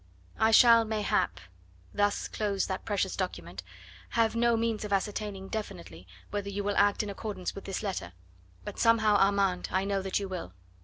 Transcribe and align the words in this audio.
"I 0.39 0.49
shall 0.49 0.83
mayhap," 0.83 1.39
thus 1.93 2.27
closed 2.27 2.67
that 2.69 2.85
precious 2.85 3.15
document, 3.15 3.61
"have 4.17 4.35
no 4.35 4.57
means 4.57 4.83
of 4.83 4.91
ascertaining 4.91 5.47
definitely 5.47 6.07
whether 6.31 6.49
you 6.49 6.63
will 6.63 6.75
act 6.75 7.03
in 7.03 7.09
accordance 7.11 7.53
with 7.53 7.65
this 7.65 7.83
letter. 7.83 8.13
But 8.65 8.79
somehow, 8.79 9.15
Armand, 9.17 9.67
I 9.71 9.85
know 9.85 10.01
that 10.01 10.19
you 10.19 10.27
will." 10.27 10.53